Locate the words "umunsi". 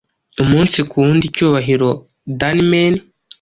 0.43-0.77